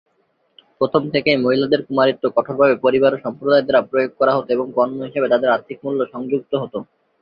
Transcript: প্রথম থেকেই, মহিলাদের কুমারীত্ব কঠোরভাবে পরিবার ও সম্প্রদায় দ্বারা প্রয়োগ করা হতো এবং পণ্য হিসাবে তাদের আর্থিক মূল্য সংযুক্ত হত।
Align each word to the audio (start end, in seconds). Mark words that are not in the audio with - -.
প্রথম 0.81 1.01
থেকেই, 1.13 1.37
মহিলাদের 1.37 1.81
কুমারীত্ব 1.87 2.23
কঠোরভাবে 2.35 2.75
পরিবার 2.77 3.11
ও 3.13 3.23
সম্প্রদায় 3.25 3.63
দ্বারা 3.63 3.87
প্রয়োগ 3.89 4.11
করা 4.19 4.33
হতো 4.35 4.49
এবং 4.53 4.67
পণ্য 4.75 4.99
হিসাবে 5.07 5.27
তাদের 5.29 5.53
আর্থিক 5.55 5.77
মূল্য 5.83 5.99
সংযুক্ত 6.13 6.51
হত। 6.61 6.73